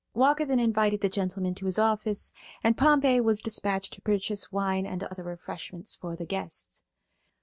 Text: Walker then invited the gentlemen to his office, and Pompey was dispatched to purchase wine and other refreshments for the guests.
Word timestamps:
Walker 0.15 0.43
then 0.45 0.57
invited 0.59 1.01
the 1.01 1.09
gentlemen 1.09 1.53
to 1.53 1.67
his 1.67 1.77
office, 1.77 2.33
and 2.63 2.75
Pompey 2.75 3.21
was 3.21 3.39
dispatched 3.39 3.93
to 3.93 4.01
purchase 4.01 4.51
wine 4.51 4.87
and 4.87 5.03
other 5.03 5.23
refreshments 5.23 5.95
for 5.95 6.15
the 6.15 6.25
guests. 6.25 6.81